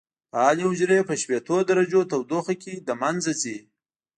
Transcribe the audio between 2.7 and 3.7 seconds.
له منځه ځي.